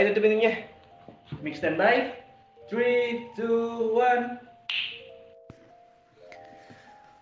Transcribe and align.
Ayo 0.00 0.16
tutup 0.16 0.32
pintunya. 0.32 0.64
Mix 1.44 1.60
standby. 1.60 2.16
3, 2.72 3.36
2, 3.36 4.00
1. 4.00 4.40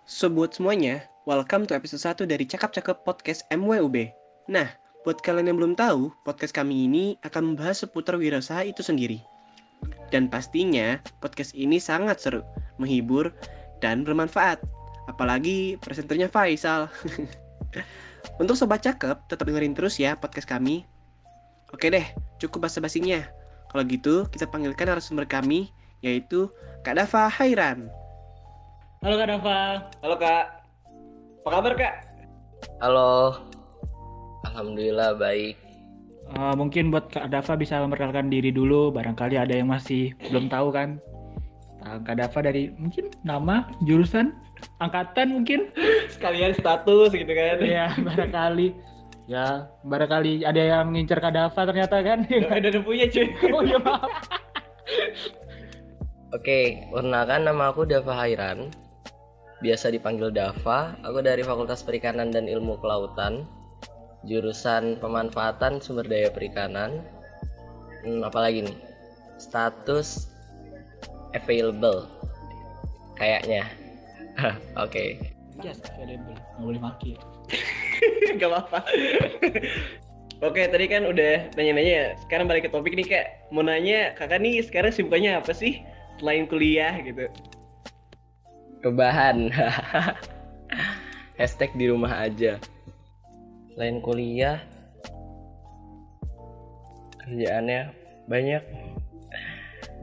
So 0.06 0.30
buat 0.30 0.54
semuanya, 0.54 1.02
welcome 1.26 1.66
to 1.66 1.74
episode 1.74 2.22
1 2.22 2.30
dari 2.30 2.46
Cakap 2.46 2.70
Cakep 2.70 3.02
Podcast 3.02 3.42
MWUB. 3.50 4.14
Nah, 4.46 4.70
buat 5.02 5.18
kalian 5.26 5.50
yang 5.50 5.58
belum 5.58 5.74
tahu, 5.74 6.14
podcast 6.22 6.54
kami 6.54 6.86
ini 6.86 7.18
akan 7.26 7.50
membahas 7.50 7.82
seputar 7.82 8.14
wirausaha 8.14 8.62
itu 8.62 8.86
sendiri. 8.86 9.26
Dan 10.14 10.30
pastinya, 10.30 11.02
podcast 11.18 11.58
ini 11.58 11.82
sangat 11.82 12.22
seru, 12.22 12.46
menghibur, 12.78 13.34
dan 13.82 14.06
bermanfaat. 14.06 14.62
Apalagi 15.10 15.82
presenternya 15.82 16.30
Faisal. 16.30 16.86
Untuk 18.38 18.54
sobat 18.54 18.86
cakep, 18.86 19.18
tetap 19.26 19.50
dengerin 19.50 19.74
terus 19.74 19.98
ya 19.98 20.14
podcast 20.14 20.46
kami. 20.46 20.86
Oke 21.68 21.92
deh, 21.92 22.06
cukup 22.40 22.64
basa-basinya. 22.64 23.28
Kalau 23.68 23.84
gitu, 23.84 24.24
kita 24.32 24.48
panggilkan 24.48 24.88
narasumber 24.88 25.28
kami, 25.28 25.68
yaitu 26.00 26.48
Kak 26.80 26.96
Dava 26.96 27.28
Hairan. 27.28 27.92
Halo 29.04 29.14
Kak 29.20 29.28
Dava. 29.28 29.60
Halo 30.00 30.16
Kak. 30.16 30.44
Apa 31.44 31.48
kabar 31.52 31.72
Kak? 31.76 31.94
Halo. 32.80 33.44
Alhamdulillah 34.48 35.20
baik. 35.20 35.60
Uh, 36.32 36.56
mungkin 36.56 36.88
buat 36.88 37.12
Kak 37.12 37.28
Dava 37.28 37.52
bisa 37.60 37.84
memperkenalkan 37.84 38.32
diri 38.32 38.48
dulu, 38.48 38.88
barangkali 38.88 39.36
ada 39.36 39.52
yang 39.52 39.68
masih 39.68 40.16
belum 40.32 40.48
tahu 40.48 40.72
kan. 40.72 40.96
Nah, 41.84 42.00
Kak 42.00 42.16
Dava 42.16 42.48
dari 42.48 42.72
mungkin 42.80 43.12
nama, 43.28 43.68
jurusan, 43.84 44.32
angkatan 44.80 45.36
mungkin. 45.36 45.68
Sekalian 46.08 46.56
status 46.56 47.12
gitu 47.12 47.28
kan. 47.28 47.60
Iya, 47.60 47.92
barangkali. 48.00 48.72
Ya, 49.28 49.68
barangkali 49.84 50.48
ada 50.48 50.56
yang 50.56 50.96
ngincer 50.96 51.20
Kak 51.20 51.36
Dava 51.36 51.60
ternyata 51.68 52.00
kan. 52.00 52.24
Ada 52.48 52.72
udah 52.72 52.82
punya 52.82 53.12
cuy. 53.12 53.28
oh 53.52 53.60
iya 53.60 53.76
maaf. 53.76 54.08
Oke, 56.32 56.88
perkenalkan 56.88 57.44
nama 57.44 57.68
aku 57.68 57.84
Dava 57.84 58.24
Hairan. 58.24 58.72
Biasa 59.60 59.92
dipanggil 59.92 60.32
Dava. 60.32 60.96
Aku 61.04 61.20
dari 61.20 61.44
Fakultas 61.44 61.84
Perikanan 61.84 62.32
dan 62.32 62.48
Ilmu 62.48 62.80
Kelautan. 62.80 63.44
Jurusan 64.24 64.96
Pemanfaatan 64.96 65.84
Sumber 65.84 66.08
Daya 66.08 66.32
Perikanan. 66.32 67.04
Hmm, 68.08 68.24
apalagi 68.24 68.64
nih? 68.64 68.76
Status 69.36 70.32
available. 71.36 72.08
Kayaknya. 73.20 73.68
Oke. 74.88 75.20
Yes, 75.60 75.84
available. 75.84 76.32
Nggak 76.32 76.64
boleh 76.64 76.80
maki. 76.80 77.12
Gak 78.40 78.50
apa-apa. 78.50 78.80
Oke, 80.38 80.70
tadi 80.70 80.86
kan 80.86 81.02
udah 81.02 81.50
nanya-nanya 81.58 81.92
ya. 81.92 82.06
Sekarang 82.22 82.46
balik 82.46 82.66
ke 82.66 82.70
topik 82.70 82.94
nih, 82.94 83.06
Kak. 83.10 83.50
Mau 83.50 83.66
nanya, 83.66 84.14
Kakak 84.14 84.38
nih 84.38 84.62
sekarang 84.62 84.94
sibukannya 84.94 85.34
apa 85.42 85.50
sih? 85.50 85.82
Selain 86.22 86.46
kuliah 86.46 86.94
gitu. 87.02 87.26
Rebahan. 88.86 89.50
Hashtag 91.38 91.74
di 91.74 91.90
rumah 91.90 92.22
aja. 92.22 92.62
Selain 93.74 93.98
kuliah, 93.98 94.62
kerjaannya 97.26 97.94
banyak. 98.30 98.62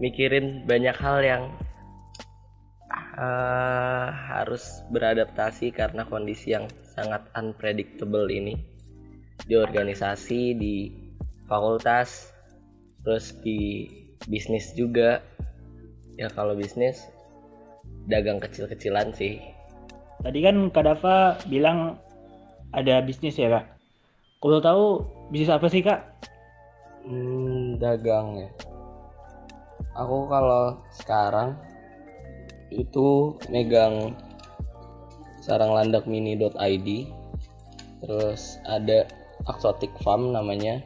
Mikirin 0.03 0.67
banyak 0.67 0.95
hal 0.99 1.19
yang 1.23 1.43
uh, 3.15 4.07
harus 4.11 4.83
beradaptasi 4.91 5.71
karena 5.71 6.03
kondisi 6.07 6.53
yang 6.55 6.67
sangat 6.95 7.23
unpredictable 7.35 8.27
ini 8.31 8.59
di 9.43 9.55
organisasi, 9.59 10.55
di 10.55 10.75
fakultas, 11.47 12.31
terus 13.03 13.35
di 13.43 13.89
bisnis 14.27 14.71
juga. 14.75 15.19
Ya 16.15 16.31
kalau 16.31 16.55
bisnis 16.55 17.11
dagang 18.07 18.39
kecil-kecilan 18.39 19.11
sih. 19.11 19.43
Tadi 20.23 20.39
kan 20.39 20.71
Kak 20.71 20.83
Dava 20.87 21.35
bilang 21.51 21.99
ada 22.71 23.03
bisnis 23.03 23.35
ya 23.35 23.51
Kak. 23.51 23.65
Kalau 24.39 24.59
tahu 24.63 24.85
bisnis 25.29 25.51
apa 25.51 25.67
sih 25.67 25.83
Kak? 25.83 25.99
Hmm, 27.03 27.75
dagang 27.77 28.39
ya. 28.39 28.49
Aku 29.95 30.27
kalau 30.31 30.79
sekarang 30.95 31.55
itu 32.73 33.37
megang 33.53 34.15
saranglandakmini.id 35.45 36.89
terus 38.01 38.57
ada 38.65 39.05
Exotic 39.45 39.93
Farm 40.01 40.33
namanya 40.33 40.81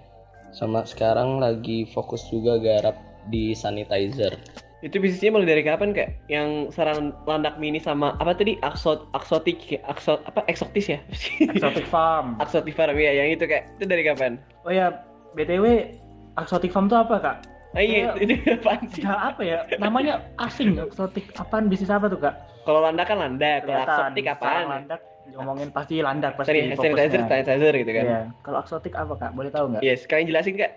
sama 0.52 0.84
sekarang 0.84 1.40
lagi 1.40 1.88
fokus 1.94 2.26
juga 2.28 2.60
garap 2.60 2.98
di 3.30 3.54
sanitizer 3.54 4.36
Itu 4.80 4.96
bisnisnya 5.04 5.36
mulai 5.36 5.60
dari 5.60 5.64
kapan, 5.68 5.92
Kak? 5.92 6.32
Yang 6.32 6.72
sarang 6.72 7.12
landak 7.28 7.60
mini 7.60 7.84
sama 7.84 8.16
apa 8.16 8.32
tadi? 8.32 8.56
Aksot, 8.64 9.12
aksotik, 9.12 9.76
aksot, 9.84 10.24
apa? 10.24 10.48
Eksotis 10.48 10.88
ya? 10.88 11.04
Exotic 11.52 11.84
Farm. 11.92 12.40
Aksotik 12.40 12.80
farm 12.80 12.96
ya, 12.96 13.12
yang 13.12 13.36
itu, 13.36 13.44
Kak. 13.44 13.68
Itu 13.76 13.92
dari 13.92 14.08
kapan? 14.08 14.40
Oh 14.64 14.72
ya, 14.72 15.04
BTW 15.36 16.00
Exotic 16.40 16.72
Farm 16.72 16.88
itu 16.88 16.96
apa 16.96 17.16
Kak? 17.20 17.38
Ah, 17.78 17.86
iya, 17.86 18.18
ini 18.18 18.42
apaan 18.58 18.82
sih? 18.90 19.06
Ya 19.06 19.14
apa 19.30 19.42
ya? 19.46 19.62
Namanya 19.78 20.26
asing 20.42 20.82
Exotic. 20.82 21.30
Apaan 21.38 21.70
bisnis 21.70 21.94
apa 21.94 22.10
tuh 22.10 22.18
Kak? 22.18 22.34
Kalau 22.66 22.82
landak 22.82 23.06
kan 23.14 23.18
landak, 23.22 23.66
kalau 23.66 23.86
sarang 23.86 24.14
apaan? 24.18 24.66
Landak, 24.66 25.02
ngomongin 25.38 25.70
pasti 25.70 26.02
landak 26.02 26.34
pasti 26.34 26.50
Sorry, 26.50 26.74
sanitizer, 26.74 27.22
sanitizer 27.30 27.74
gitu 27.78 27.92
kan? 27.94 28.06
Iya. 28.06 28.20
Kalau 28.42 28.58
eksotik 28.66 28.94
apa 28.98 29.14
Kak? 29.22 29.32
Boleh 29.38 29.54
tahu 29.54 29.66
nggak? 29.74 29.82
Iya, 29.86 29.94
sekalian 30.02 30.28
jelasin, 30.34 30.56
Kak. 30.58 30.72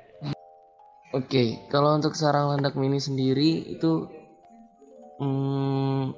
Oke, 1.12 1.60
kalau 1.68 1.96
untuk 1.96 2.16
sarang 2.16 2.56
landak 2.56 2.76
mini 2.76 2.96
sendiri 2.96 3.68
itu 3.68 4.08
hmm, 5.20 6.12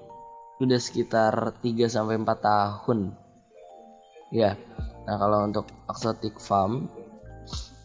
udah 0.63 0.81
sekitar 0.83 1.35
3 1.63 1.87
sampai 1.87 2.19
4 2.19 2.35
tahun. 2.39 3.15
Ya. 4.35 4.59
Nah, 5.07 5.17
kalau 5.19 5.47
untuk 5.47 5.67
Exotic 5.87 6.39
Farm 6.43 6.91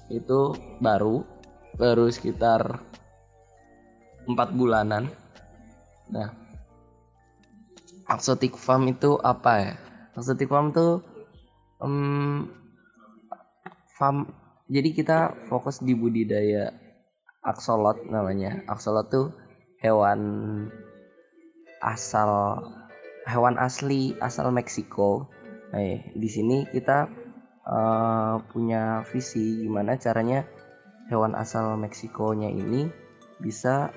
itu 0.10 0.54
baru 0.82 1.22
baru 1.80 2.12
sekitar 2.12 2.84
4 4.28 4.36
bulanan. 4.52 5.08
Nah, 6.12 6.36
Exotic 8.12 8.60
Farm 8.60 8.92
itu 8.92 9.16
apa 9.24 9.52
ya? 9.64 9.74
Exotic 10.20 10.52
Farm 10.52 10.76
itu 10.76 11.00
em, 11.80 12.52
farm 13.96 14.28
jadi 14.68 14.92
kita 14.92 15.18
fokus 15.48 15.80
di 15.80 15.96
budidaya 15.96 16.76
axolot 17.48 18.04
namanya. 18.12 18.60
Axolot 18.68 19.08
tuh 19.08 19.32
hewan 19.80 20.20
asal 21.80 22.60
hewan 23.24 23.56
asli 23.56 24.20
asal 24.20 24.52
Meksiko. 24.52 25.32
Nah, 25.72 26.02
di 26.12 26.30
sini 26.30 26.68
kita 26.68 27.08
eh, 27.64 28.36
punya 28.52 29.08
visi 29.08 29.64
gimana 29.64 29.96
caranya 29.96 30.44
hewan 31.10 31.34
asal 31.36 31.76
Meksikonya 31.76 32.50
ini 32.50 32.88
bisa 33.42 33.90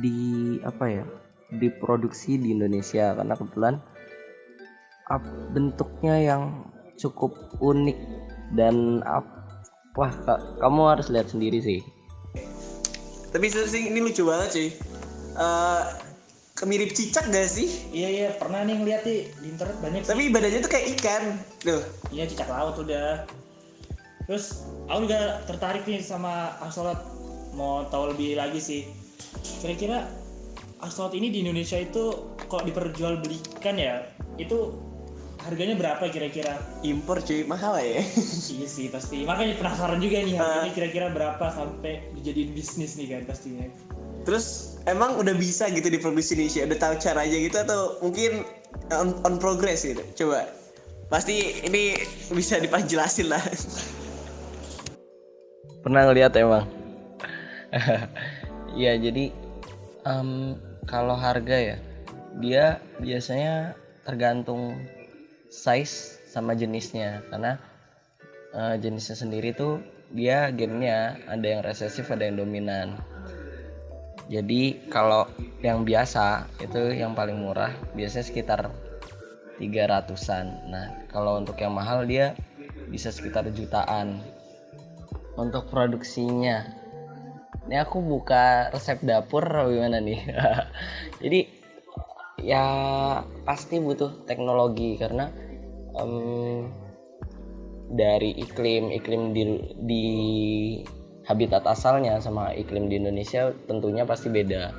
di 0.00 0.56
apa 0.64 0.84
ya 0.88 1.04
diproduksi 1.60 2.38
di 2.38 2.54
Indonesia 2.54 3.12
karena 3.14 3.34
kebetulan 3.34 3.74
bentuknya 5.50 6.14
yang 6.22 6.42
cukup 6.94 7.34
unik 7.58 7.98
dan 8.54 9.02
ap- 9.02 9.42
wah 9.98 10.10
Kak, 10.10 10.62
kamu 10.62 10.80
harus 10.86 11.10
lihat 11.10 11.30
sendiri 11.30 11.58
sih 11.58 11.80
Tapi 13.30 13.46
sih 13.46 13.94
ini 13.94 14.02
lucu 14.02 14.26
banget 14.26 14.48
cuy. 14.58 14.68
Eh 15.38 15.82
mirip 16.66 16.92
cicak 16.92 17.30
gak 17.30 17.48
sih? 17.48 17.88
Iya 17.94 18.08
iya 18.10 18.28
pernah 18.36 18.60
nih 18.66 18.76
ngeliat 18.82 19.02
di, 19.06 19.30
di 19.40 19.46
internet 19.48 19.78
banyak. 19.80 20.02
sih. 20.04 20.10
Tapi 20.12 20.22
badannya 20.28 20.60
tuh 20.60 20.72
kayak 20.72 20.86
ikan. 20.98 21.22
Tuh. 21.62 21.82
Iya 22.12 22.26
cicak 22.26 22.48
laut 22.50 22.76
udah. 22.76 23.24
Terus 24.30 24.62
aku 24.86 25.10
juga 25.10 25.42
tertarik 25.50 25.82
nih 25.90 25.98
sama 26.06 26.54
axolot. 26.62 27.02
Mau 27.58 27.82
tahu 27.90 28.14
lebih 28.14 28.38
lagi 28.38 28.62
sih. 28.62 28.86
Kira-kira 29.58 30.06
axolot 30.78 31.18
ini 31.18 31.34
di 31.34 31.42
Indonesia 31.42 31.74
itu 31.74 32.30
kalau 32.46 32.62
diperjualbelikan 32.62 33.74
ya 33.74 34.06
itu 34.38 34.70
harganya 35.42 35.74
berapa 35.74 36.06
kira-kira? 36.14 36.62
Impor 36.86 37.18
cuy, 37.26 37.42
mahal 37.42 37.74
ya. 37.82 38.06
iya 38.54 38.66
sih 38.70 38.86
pasti. 38.86 39.26
Makanya 39.26 39.58
penasaran 39.58 39.98
juga 39.98 40.22
nih 40.22 40.38
Ah. 40.38 40.62
harganya 40.62 40.72
kira-kira 40.78 41.06
berapa 41.10 41.50
sampai 41.50 42.14
dijadiin 42.14 42.54
bisnis 42.54 42.94
nih 42.94 43.18
kan 43.18 43.26
pastinya. 43.26 43.66
Terus 44.22 44.78
emang 44.86 45.18
udah 45.18 45.34
bisa 45.34 45.66
gitu 45.74 45.90
diproduksi 45.90 46.38
di 46.38 46.46
Indonesia? 46.46 46.70
Udah 46.70 46.78
tahu 46.78 46.94
caranya 47.02 47.34
gitu 47.34 47.56
atau 47.58 47.98
mungkin 47.98 48.46
on, 48.94 49.10
on 49.26 49.42
progress 49.42 49.82
gitu? 49.82 50.06
Coba. 50.14 50.46
Pasti 51.10 51.66
ini 51.66 51.98
bisa 52.30 52.62
dipanjelasin 52.62 53.26
lah. 53.26 53.42
pernah 55.82 56.08
ngeliat 56.08 56.32
emang? 56.36 56.64
Ya 58.70 58.94
jadi 58.94 59.34
em, 60.06 60.54
kalau 60.86 61.18
harga 61.18 61.58
ya 61.58 61.76
dia 62.38 62.78
biasanya 63.02 63.74
tergantung 64.06 64.78
size 65.50 66.22
sama 66.30 66.54
jenisnya. 66.54 67.26
Karena 67.34 67.58
eh, 68.54 68.78
jenisnya 68.78 69.18
sendiri 69.18 69.50
tuh 69.50 69.82
dia 70.14 70.54
gennya 70.54 71.18
ada 71.26 71.42
yang 71.42 71.66
resesif 71.66 72.06
ada 72.14 72.30
yang 72.30 72.38
dominan. 72.38 72.94
Jadi 74.30 74.86
kalau 74.86 75.26
yang 75.60 75.84
biasa 75.84 76.48
itu 76.62 76.96
yang 76.96 77.12
paling 77.12 77.36
murah 77.36 77.74
biasanya 77.92 78.24
sekitar 78.24 78.60
300-an 79.60 80.46
nah 80.72 80.86
kalau 81.12 81.36
untuk 81.36 81.60
yang 81.60 81.76
mahal 81.76 82.08
dia 82.08 82.32
bisa 82.88 83.12
sekitar 83.12 83.44
jutaan 83.52 84.24
untuk 85.40 85.72
produksinya 85.72 86.68
ini 87.66 87.76
aku 87.80 88.04
buka 88.04 88.68
resep 88.74 89.00
dapur 89.00 89.44
gimana 89.72 89.98
nih 90.04 90.20
jadi 91.24 91.40
ya 92.40 92.64
pasti 93.44 93.80
butuh 93.80 94.24
teknologi 94.24 94.96
karena 95.00 95.32
um, 95.96 96.68
dari 97.90 98.36
iklim 98.38 98.94
iklim 98.94 99.34
di, 99.34 99.42
di 99.76 100.04
habitat 101.26 101.66
asalnya 101.66 102.18
sama 102.22 102.54
iklim 102.54 102.88
di 102.88 102.98
Indonesia 102.98 103.52
tentunya 103.68 104.06
pasti 104.06 104.32
beda. 104.32 104.72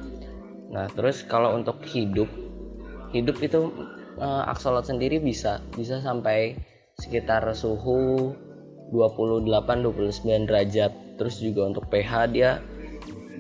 Nah 0.72 0.88
terus 0.92 1.24
kalau 1.28 1.54
untuk 1.56 1.84
hidup 1.86 2.28
hidup 3.12 3.38
itu 3.44 3.72
uh, 4.18 4.48
aksolot 4.48 4.88
sendiri 4.88 5.20
bisa 5.20 5.60
bisa 5.76 6.00
sampai 6.00 6.56
sekitar 7.00 7.44
suhu 7.56 8.36
28-29 8.94 10.48
derajat. 10.48 10.92
Terus 11.18 11.36
juga 11.40 11.68
untuk 11.68 11.88
pH 11.88 12.12
dia 12.32 12.60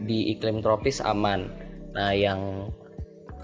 di 0.01 0.33
iklim 0.33 0.63
tropis 0.65 1.03
aman. 1.03 1.51
Nah 1.93 2.11
yang 2.15 2.71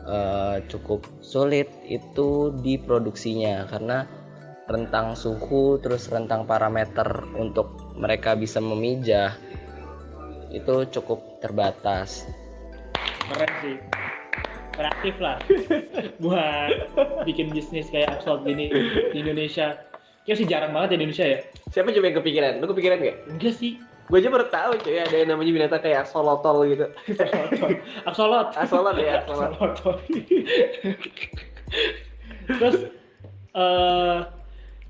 uh, 0.07 0.63
cukup 0.71 1.05
sulit 1.19 1.69
itu 1.85 2.55
di 2.63 2.79
produksinya. 2.79 3.67
Karena 3.69 4.07
rentang 4.67 5.15
suhu 5.15 5.79
terus 5.79 6.11
rentang 6.11 6.43
parameter 6.43 7.07
untuk 7.39 7.95
mereka 7.95 8.35
bisa 8.35 8.59
memijah 8.59 9.35
itu 10.51 10.87
cukup 10.91 11.39
terbatas. 11.43 12.27
Keren 13.27 13.51
sih. 13.63 13.77
Kreatif 14.77 15.15
lah. 15.17 15.37
Buat 16.23 16.71
bikin 17.25 17.49
bisnis 17.49 17.89
kayak 17.89 18.21
Absolut 18.21 18.45
gini 18.45 18.69
di 19.11 19.17
Indonesia 19.19 19.75
Kayaknya 20.27 20.43
sih 20.43 20.47
jarang 20.51 20.71
banget 20.75 20.89
ya 20.91 20.97
di 20.99 21.03
Indonesia 21.07 21.25
ya. 21.31 21.39
Siapa 21.71 21.87
coba 21.95 22.05
yang 22.11 22.17
kepikiran? 22.19 22.51
Lu 22.59 22.67
kepikiran 22.67 22.99
gak? 22.99 23.15
Enggak 23.31 23.53
sih. 23.55 23.79
Gue 24.11 24.19
aja 24.19 24.27
baru 24.27 24.47
tahu 24.51 24.71
cuy 24.83 24.99
ada 24.99 25.15
yang 25.15 25.31
namanya 25.31 25.51
binatang 25.55 25.81
kayak 25.87 26.03
axolotl 26.03 26.67
gitu. 26.67 26.91
Axolot. 28.03 28.51
Axolot 28.59 28.99
ya, 28.99 29.23
axolot. 29.23 29.55
Terus 32.43 32.91
uh, 33.55 34.27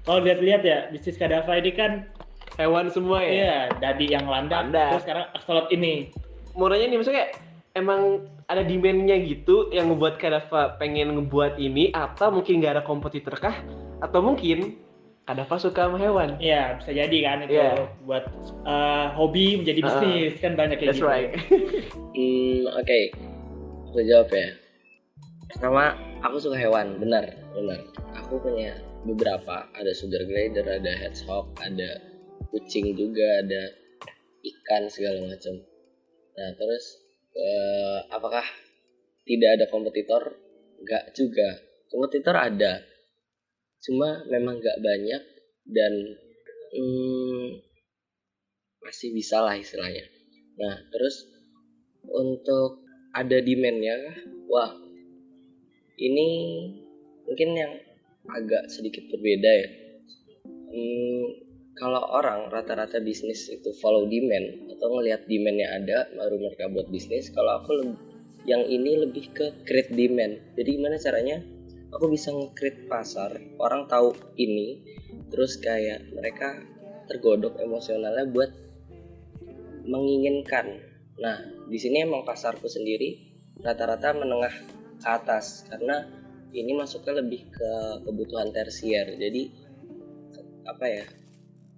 kalau 0.10 0.20
lihat-lihat 0.26 0.62
ya 0.66 0.90
bisnis 0.90 1.22
Kadafa 1.22 1.54
ini 1.62 1.70
kan 1.70 2.10
hewan 2.58 2.90
semua 2.90 3.22
ya. 3.22 3.30
Iya, 3.30 3.58
dadi 3.78 4.10
yang 4.10 4.26
landak. 4.26 4.74
landak. 4.74 4.90
Terus 4.98 5.06
sekarang 5.06 5.26
axolot 5.38 5.70
ini. 5.70 6.10
Murahnya 6.58 6.90
nih 6.90 6.98
maksudnya 6.98 7.18
kayak 7.22 7.32
emang 7.78 8.26
ada 8.50 8.66
demandnya 8.66 9.22
gitu 9.22 9.70
yang 9.70 9.94
ngebuat 9.94 10.18
Kadafa 10.18 10.82
pengen 10.82 11.14
ngebuat 11.14 11.62
ini 11.62 11.94
atau 11.94 12.34
mungkin 12.34 12.58
gak 12.62 12.82
ada 12.82 12.84
kompetitor 12.86 13.38
kah? 13.38 13.54
Atau 14.02 14.26
mungkin 14.26 14.82
Kadafa 15.28 15.60
suka 15.60 15.92
sama 15.92 16.00
hewan. 16.00 16.40
Iya, 16.40 16.80
bisa 16.80 16.96
jadi 16.96 17.18
kan 17.28 17.44
itu 17.44 17.60
yeah. 17.60 17.84
buat 18.08 18.32
uh, 18.64 19.12
hobi 19.12 19.60
menjadi 19.60 19.84
bisnis 19.84 20.40
uh, 20.40 20.40
kan 20.40 20.56
banyak 20.56 20.80
kayak 20.80 20.96
that's 20.96 21.04
gitu. 21.04 21.12
right. 21.12 21.36
hmm, 22.16 22.64
oke. 22.72 22.88
Okay. 22.88 23.12
Aku 23.92 24.00
jawab 24.08 24.32
ya. 24.32 24.56
Pertama, 25.52 26.00
aku 26.24 26.40
suka 26.40 26.56
hewan, 26.56 26.96
benar, 26.96 27.28
benar. 27.52 27.80
Aku 28.24 28.40
punya 28.40 28.80
beberapa, 29.04 29.68
ada 29.76 29.92
sugar 29.92 30.24
glider, 30.24 30.64
ada 30.64 30.92
hedgehog, 30.96 31.52
ada 31.60 32.00
kucing 32.48 32.96
juga, 32.96 33.44
ada 33.44 33.62
ikan 34.48 34.88
segala 34.88 35.28
macam. 35.28 35.60
Nah, 36.40 36.50
terus 36.56 37.04
uh, 37.36 38.00
apakah 38.16 38.48
tidak 39.28 39.60
ada 39.60 39.66
kompetitor? 39.68 40.40
Enggak 40.80 41.12
juga. 41.12 41.60
Kompetitor 41.92 42.36
ada, 42.40 42.80
cuma 43.84 44.26
memang 44.28 44.58
gak 44.60 44.80
banyak 44.82 45.22
dan 45.68 45.94
hmm, 46.74 47.62
masih 48.84 49.12
bisa 49.14 49.44
lah 49.44 49.56
istilahnya. 49.58 50.06
Nah 50.58 50.76
terus 50.90 51.28
untuk 52.08 52.82
ada 53.12 53.38
demandnya 53.42 53.98
wah 54.48 54.72
ini 55.98 56.28
mungkin 57.26 57.50
yang 57.58 57.74
agak 58.32 58.70
sedikit 58.72 59.08
berbeda 59.12 59.52
ya. 59.52 59.70
Hmm, 60.48 61.26
kalau 61.78 62.02
orang 62.12 62.50
rata-rata 62.50 63.00
bisnis 63.00 63.48
itu 63.48 63.70
follow 63.80 64.10
demand 64.10 64.68
atau 64.78 64.88
ngelihat 64.98 65.26
demandnya 65.30 65.68
ada 65.78 65.98
baru 66.18 66.36
mereka 66.42 66.70
buat 66.74 66.88
bisnis 66.90 67.30
kalau 67.32 67.62
aku 67.62 67.96
yang 68.48 68.64
ini 68.64 69.04
lebih 69.04 69.32
ke 69.36 69.46
create 69.68 69.92
demand. 69.92 70.40
Jadi 70.56 70.70
gimana 70.80 70.96
caranya 70.98 71.38
aku 71.92 72.06
bisa 72.12 72.34
ngekrit 72.36 72.88
pasar 72.92 73.38
orang 73.60 73.88
tahu 73.88 74.12
ini 74.36 74.84
terus 75.32 75.60
kayak 75.60 76.08
mereka 76.12 76.60
tergodok 77.08 77.60
emosionalnya 77.60 78.28
buat 78.28 78.52
menginginkan. 79.88 80.84
Nah 81.24 81.40
di 81.68 81.80
sini 81.80 82.04
emang 82.04 82.28
pasarku 82.28 82.68
sendiri 82.68 83.32
rata-rata 83.64 84.14
menengah 84.14 84.52
ke 85.00 85.08
atas 85.08 85.64
karena 85.72 86.04
ini 86.52 86.76
masuknya 86.76 87.24
lebih 87.24 87.48
ke 87.52 87.72
kebutuhan 88.04 88.52
tersier. 88.52 89.16
Jadi 89.16 89.52
apa 90.68 90.86
ya 90.86 91.06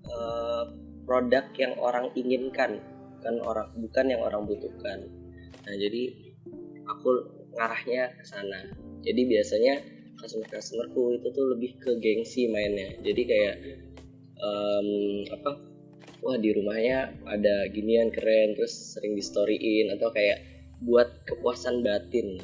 eh, 0.10 0.64
produk 1.06 1.46
yang 1.58 1.74
orang 1.78 2.10
inginkan 2.18 2.82
bukan 3.20 3.36
orang 3.46 3.70
bukan 3.78 4.06
yang 4.10 4.22
orang 4.26 4.44
butuhkan. 4.50 5.06
Nah 5.66 5.76
jadi 5.78 6.34
aku 6.90 7.10
ngarahnya 7.54 8.18
ke 8.18 8.24
sana. 8.26 8.74
Jadi 9.06 9.22
biasanya 9.30 9.99
customer 10.19 10.48
customerku 10.51 11.16
itu 11.16 11.27
tuh 11.31 11.45
lebih 11.56 11.71
ke 11.80 11.92
gengsi 12.04 12.51
mainnya. 12.51 13.00
Jadi 13.00 13.21
kayak 13.24 13.56
um, 14.39 14.89
apa 15.31 15.51
wah 16.19 16.36
di 16.36 16.51
rumahnya 16.51 17.16
ada 17.24 17.56
ginian 17.71 18.12
keren 18.12 18.60
terus 18.60 19.00
sering 19.00 19.16
di 19.16 19.24
storyin 19.24 19.95
atau 19.95 20.12
kayak 20.12 20.44
buat 20.83 21.24
kepuasan 21.27 21.81
batin. 21.81 22.44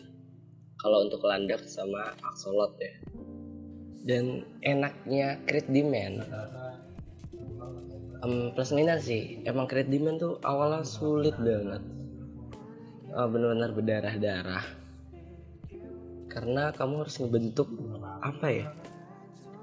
Kalau 0.80 1.08
untuk 1.08 1.24
landak 1.28 1.66
sama 1.68 2.16
axolot 2.24 2.76
ya. 2.80 2.94
Dan 4.06 4.46
enaknya 4.62 5.42
create 5.50 5.72
demand. 5.72 6.24
Um, 8.22 8.54
plus 8.58 8.74
minus 8.74 9.06
sih 9.06 9.42
emang 9.46 9.66
create 9.66 9.90
demand 9.90 10.22
tuh 10.22 10.38
awalnya 10.46 10.86
sulit 10.86 11.36
banget. 11.42 11.82
Oh, 13.16 13.32
benar-benar 13.32 13.72
berdarah-darah 13.72 14.85
karena 16.36 16.76
kamu 16.76 17.08
harus 17.08 17.16
ngebentuk 17.24 17.72
apa 18.20 18.48
ya 18.52 18.68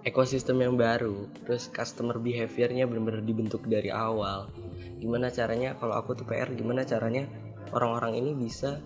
ekosistem 0.02 0.58
yang 0.62 0.74
baru. 0.74 1.30
Terus 1.46 1.70
customer 1.70 2.18
behaviornya 2.18 2.88
benar-benar 2.88 3.22
dibentuk 3.22 3.62
dari 3.68 3.90
awal. 3.92 4.50
Gimana 4.98 5.30
caranya 5.30 5.78
kalau 5.78 5.98
aku 5.98 6.18
tuh 6.18 6.26
PR 6.26 6.50
gimana 6.54 6.82
caranya 6.82 7.26
orang-orang 7.70 8.18
ini 8.18 8.32
bisa 8.34 8.82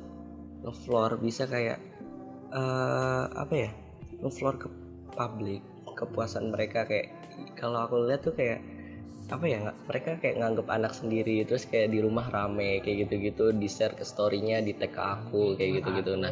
ngefloor 0.65 1.21
bisa 1.23 1.47
kayak 1.47 1.79
uh, 2.51 3.31
apa 3.33 3.55
ya 3.55 3.71
ngefloor 4.21 4.61
ke 4.61 4.69
publik 5.17 5.63
kepuasan 5.97 6.53
mereka. 6.53 6.85
Kayak 6.85 7.15
kalau 7.57 7.87
aku 7.87 8.05
lihat 8.05 8.27
tuh 8.27 8.37
kayak 8.37 8.61
apa 9.27 9.43
ya 9.51 9.59
nggak 9.59 9.79
mereka 9.91 10.11
kayak 10.23 10.37
nganggap 10.39 10.67
anak 10.71 10.95
sendiri 10.95 11.43
terus 11.43 11.67
kayak 11.67 11.91
di 11.91 11.99
rumah 11.99 12.31
rame 12.31 12.79
kayak 12.79 13.11
gitu-gitu 13.11 13.51
di 13.51 13.67
share 13.67 13.99
ke 13.99 14.07
storynya 14.07 14.63
di 14.63 14.71
tag 14.71 14.95
ke 14.95 15.03
aku 15.03 15.59
kayak 15.59 15.83
gitu-gitu. 15.83 16.15
Nah 16.15 16.31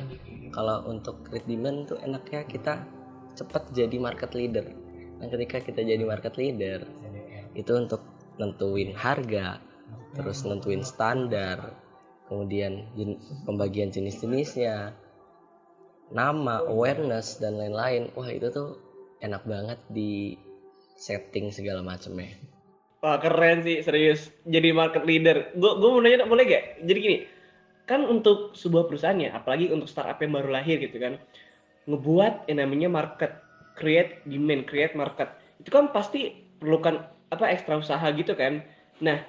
kalau 0.55 0.87
untuk 0.87 1.27
create 1.27 1.51
demand 1.51 1.91
tuh 1.91 1.99
enaknya 2.01 2.47
kita 2.47 2.87
cepat 3.35 3.75
jadi 3.75 3.99
market 3.99 4.33
leader 4.39 4.71
nah 5.19 5.27
ketika 5.27 5.59
kita 5.59 5.83
jadi 5.83 6.07
market 6.07 6.39
leader 6.39 6.87
itu 7.59 7.73
untuk 7.75 8.03
nentuin 8.39 8.95
harga 8.95 9.59
terus 10.15 10.47
nentuin 10.47 10.87
standar 10.87 11.75
kemudian 12.31 12.87
jen, 12.95 13.19
pembagian 13.43 13.91
jenis-jenisnya 13.91 14.95
nama 16.15 16.63
awareness 16.71 17.43
dan 17.43 17.59
lain-lain 17.59 18.15
wah 18.15 18.31
itu 18.31 18.49
tuh 18.55 18.79
enak 19.19 19.43
banget 19.43 19.79
di 19.91 20.39
setting 20.95 21.51
segala 21.51 21.83
macamnya 21.83 22.39
Wah 23.05 23.21
keren 23.21 23.61
sih 23.61 23.85
serius 23.85 24.33
jadi 24.49 24.73
market 24.73 25.05
leader. 25.05 25.53
Gue 25.53 25.77
gue 25.77 25.89
mau 25.93 26.01
nanya 26.01 26.25
boleh 26.25 26.49
gak? 26.49 26.89
Jadi 26.89 26.99
gini, 27.05 27.19
kan 27.85 28.05
untuk 28.05 28.57
sebuah 28.57 28.89
perusahaannya, 28.89 29.33
apalagi 29.33 29.69
untuk 29.73 29.89
startup 29.89 30.17
yang 30.21 30.33
baru 30.33 30.49
lahir 30.53 30.81
gitu 30.81 30.97
kan, 30.97 31.21
ngebuat 31.85 32.49
yang 32.49 32.65
namanya 32.65 32.89
market, 32.89 33.33
create 33.77 34.25
demand, 34.25 34.65
create 34.65 34.97
market, 34.97 35.29
itu 35.61 35.69
kan 35.69 35.93
pasti 35.93 36.49
perlukan 36.61 37.05
apa 37.29 37.45
ekstra 37.53 37.77
usaha 37.77 38.05
gitu 38.17 38.33
kan. 38.33 38.65
Nah, 39.05 39.21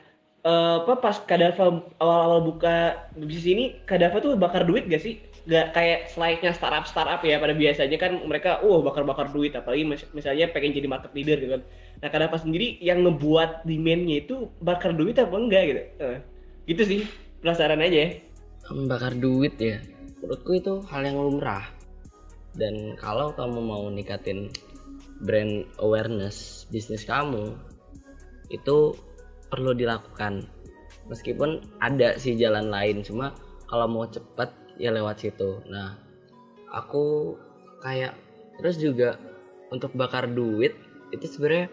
eh, 0.45 0.75
apa 0.79 0.93
pas 1.03 1.19
Kadava 1.23 1.83
awal-awal 1.99 2.47
buka 2.47 3.07
bisnis 3.19 3.47
ini, 3.47 3.65
Kadava 3.83 4.23
tuh 4.23 4.39
bakar 4.39 4.63
duit 4.63 4.87
gak 4.87 5.03
sih? 5.03 5.19
nggak 5.45 5.77
kayak 5.77 5.99
slide-nya 6.09 6.51
startup 6.57 6.89
startup 6.89 7.21
ya 7.21 7.37
pada 7.37 7.53
biasanya 7.53 7.97
kan 8.01 8.17
mereka 8.25 8.65
uh 8.65 8.81
bakar-bakar 8.81 9.29
duit 9.29 9.53
apalagi 9.53 9.85
mis- 9.85 10.09
misalnya 10.09 10.49
pengen 10.49 10.73
jadi 10.73 10.89
market 10.89 11.13
leader 11.13 11.37
gitu 11.37 11.51
kan 11.53 11.63
nah 12.01 12.09
kenapa 12.09 12.41
sendiri 12.41 12.81
yang 12.81 13.05
ngebuat 13.05 13.61
demand-nya 13.61 14.25
itu 14.25 14.49
bakar 14.57 14.97
duit 14.97 15.21
apa 15.21 15.37
enggak 15.37 15.63
gitu 15.69 15.81
Eh, 16.01 16.17
gitu 16.65 16.81
sih 16.81 17.01
penasaran 17.45 17.77
aja 17.77 17.93
ya 17.93 18.09
bakar 18.73 19.13
duit 19.13 19.53
ya. 19.61 19.77
Menurutku 20.21 20.57
itu 20.57 20.73
hal 20.89 21.05
yang 21.05 21.21
lumrah. 21.21 21.69
Dan 22.55 22.95
kalau 22.97 23.35
kamu 23.35 23.59
mau 23.61 23.83
ningkatin 23.91 24.49
brand 25.21 25.67
awareness 25.79 26.67
bisnis 26.71 27.05
kamu 27.05 27.53
itu 28.49 28.95
perlu 29.51 29.75
dilakukan. 29.75 30.47
Meskipun 31.05 31.61
ada 31.77 32.17
sih 32.17 32.33
jalan 32.33 32.73
lain 32.73 33.05
cuma 33.05 33.37
kalau 33.69 33.85
mau 33.85 34.05
cepet 34.09 34.49
ya 34.81 34.89
lewat 34.89 35.21
situ. 35.21 35.61
Nah 35.69 35.93
aku 36.73 37.35
kayak 37.85 38.17
terus 38.57 38.81
juga 38.81 39.19
untuk 39.69 39.93
bakar 39.93 40.31
duit 40.31 40.73
itu 41.13 41.25
sebenarnya 41.27 41.69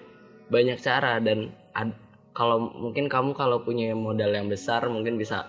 banyak 0.52 0.78
cara. 0.82 1.16
Dan 1.22 1.54
ad- 1.72 1.96
kalau 2.36 2.68
mungkin 2.68 3.08
kamu 3.08 3.32
kalau 3.32 3.64
punya 3.64 3.96
modal 3.96 4.32
yang 4.34 4.52
besar 4.52 4.84
mungkin 4.92 5.16
bisa 5.16 5.48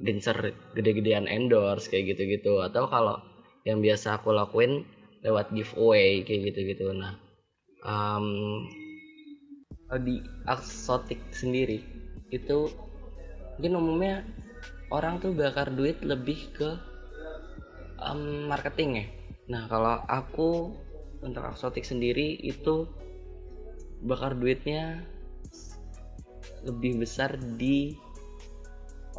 gencer 0.00 0.56
gede-gedean 0.72 1.28
endorse 1.28 1.88
kayak 1.92 2.16
gitu-gitu. 2.16 2.60
Atau 2.64 2.88
kalau 2.88 3.20
yang 3.68 3.84
biasa 3.84 4.20
aku 4.20 4.32
lakuin 4.32 4.84
lewat 5.20 5.52
giveaway 5.52 6.24
kayak 6.24 6.52
gitu-gitu. 6.52 6.92
Nah 6.96 7.20
kalau 9.90 10.00
di 10.00 10.22
aksotik 10.46 11.20
sendiri 11.34 11.82
itu 12.30 12.70
mungkin 13.58 13.74
umumnya 13.76 14.16
orang 14.94 15.20
tuh 15.20 15.34
bakar 15.34 15.70
duit 15.74 16.00
lebih 16.00 16.50
ke 16.56 16.70
em, 18.00 18.48
marketing 18.48 18.90
ya. 18.96 19.06
Nah 19.50 19.62
kalau 19.68 20.00
aku 20.06 20.72
untuk 21.20 21.44
aksotik 21.44 21.84
sendiri 21.84 22.38
itu 22.40 22.88
bakar 24.00 24.32
duitnya 24.32 25.04
lebih 26.64 27.04
besar 27.04 27.36
di 27.36 27.96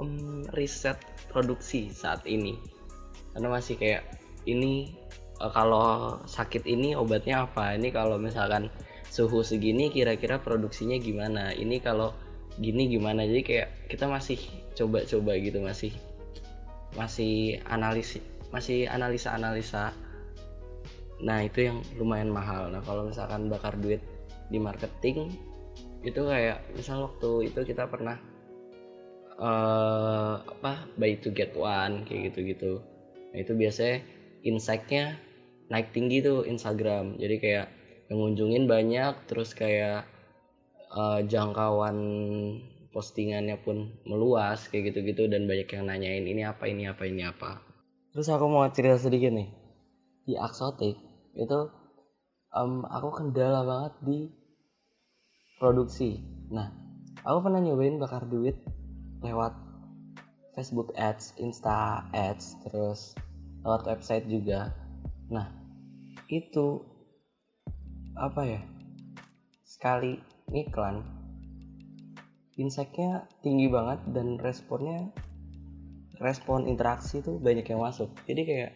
em, 0.01 0.43
riset 0.57 0.97
produksi 1.29 1.93
saat 1.93 2.25
ini. 2.25 2.57
Karena 3.31 3.47
masih 3.53 3.79
kayak 3.79 4.03
ini 4.49 4.97
eh, 5.39 5.51
kalau 5.53 6.19
sakit 6.27 6.65
ini 6.67 6.97
obatnya 6.97 7.47
apa? 7.47 7.77
Ini 7.77 7.93
kalau 7.93 8.17
misalkan 8.17 8.67
suhu 9.11 9.45
segini 9.45 9.93
kira-kira 9.93 10.41
produksinya 10.41 10.97
gimana? 10.97 11.53
Ini 11.53 11.79
kalau 11.79 12.11
gini 12.59 12.91
gimana? 12.91 13.23
Jadi 13.23 13.41
kayak 13.45 13.69
kita 13.87 14.09
masih 14.09 14.39
coba-coba 14.75 15.37
gitu 15.39 15.59
masih 15.61 15.91
masih 16.95 17.63
analisis 17.71 18.23
masih 18.51 18.85
analisa-analisa. 18.91 19.95
Nah 21.23 21.39
itu 21.45 21.71
yang 21.71 21.79
lumayan 21.95 22.27
mahal. 22.27 22.67
Nah 22.67 22.83
kalau 22.83 23.07
misalkan 23.07 23.47
bakar 23.47 23.79
duit 23.79 24.03
di 24.51 24.59
marketing 24.59 25.31
itu 26.03 26.21
kayak 26.27 26.59
misal 26.75 27.07
waktu 27.07 27.53
itu 27.53 27.61
kita 27.63 27.87
pernah 27.87 28.19
eh 29.41 30.35
apa 30.37 30.85
buy 31.01 31.17
to 31.17 31.33
get 31.33 31.57
one 31.57 32.05
kayak 32.05 32.29
gitu-gitu. 32.29 32.77
Nah 33.33 33.37
itu 33.41 33.57
biasanya 33.57 34.05
insight-nya 34.45 35.17
naik 35.73 35.89
tinggi 35.89 36.21
tuh 36.21 36.45
Instagram. 36.45 37.17
Jadi 37.17 37.35
kayak 37.41 37.67
yang 38.13 38.21
ngunjungin 38.21 38.69
banyak 38.69 39.13
terus 39.25 39.57
kayak 39.57 40.05
eh, 40.93 41.19
jangkauan 41.25 41.97
postingannya 42.91 43.57
pun 43.57 43.97
meluas 44.03 44.67
kayak 44.69 44.93
gitu-gitu 44.93 45.31
dan 45.31 45.47
banyak 45.47 45.65
yang 45.73 45.87
nanyain 45.87 46.25
ini 46.27 46.43
apa 46.45 46.69
ini 46.69 46.85
apa 46.85 47.07
ini 47.07 47.25
apa? 47.25 47.63
Terus 48.11 48.27
aku 48.29 48.45
mau 48.45 48.67
cerita 48.69 48.99
sedikit 48.99 49.31
nih. 49.31 49.49
Di 50.27 50.35
Aksotik 50.37 50.99
itu 51.33 51.59
em, 52.51 52.83
aku 52.85 53.09
kendala 53.15 53.63
banget 53.63 53.93
di 54.05 54.19
produksi. 55.57 56.19
Nah 56.51 56.67
aku 57.23 57.47
pernah 57.47 57.63
nyobain 57.63 57.95
bakar 57.95 58.27
duit 58.27 58.59
lewat 59.21 59.53
Facebook 60.57 60.91
Ads, 60.97 61.37
Insta 61.39 62.05
Ads, 62.11 62.59
terus 62.67 63.15
lewat 63.63 63.87
website 63.87 64.25
juga. 64.27 64.73
Nah, 65.31 65.47
itu 66.27 66.81
apa 68.17 68.41
ya? 68.43 68.61
Sekali 69.63 70.19
iklan, 70.51 71.01
insight-nya 72.59 73.25
tinggi 73.39 73.71
banget 73.71 74.03
dan 74.11 74.35
responnya 74.37 75.09
respon 76.21 76.69
interaksi 76.69 77.23
tuh 77.25 77.41
banyak 77.41 77.65
yang 77.65 77.81
masuk. 77.81 78.13
Jadi 78.29 78.41
kayak 78.45 78.71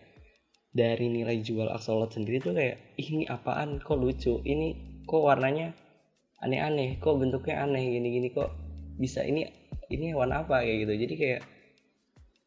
dari 0.76 1.08
nilai 1.08 1.40
jual 1.40 1.72
Axolot 1.72 2.12
sendiri 2.12 2.42
tuh 2.44 2.58
kayak 2.58 2.82
"Ih, 3.00 3.08
ini 3.16 3.24
apaan 3.30 3.80
kok 3.80 3.96
lucu 3.96 4.44
ini 4.44 5.00
kok 5.08 5.24
warnanya 5.24 5.72
aneh-aneh 6.44 7.00
kok 7.00 7.16
bentuknya 7.16 7.64
aneh 7.64 7.96
gini-gini 7.96 8.28
kok 8.36 8.52
bisa 9.00 9.24
ini 9.24 9.48
ini 9.92 10.14
hewan 10.14 10.32
apa 10.34 10.62
kayak 10.64 10.78
gitu. 10.88 10.94
Jadi 11.06 11.14
kayak 11.18 11.42